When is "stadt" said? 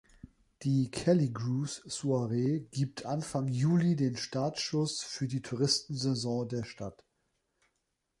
6.63-7.05